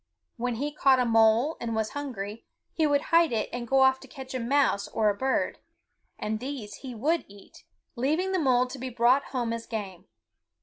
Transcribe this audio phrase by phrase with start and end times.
[0.35, 3.99] When he caught a mole and was hungry, he would hide it and go off
[3.99, 5.59] to catch a mouse or a bird;
[6.17, 10.05] and these he would eat, leaving the mole to be brought home as game.